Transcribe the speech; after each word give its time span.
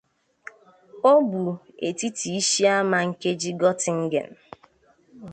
O 1.11 1.13
bu 1.31 1.43
etiti 1.87 2.27
ishi 2.39 2.63
ama 2.77 2.99
nkeji 3.09 3.51
Göttingen. 3.61 4.29